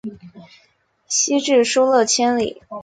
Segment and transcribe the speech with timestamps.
[1.07, 2.63] 西至疏勒千里。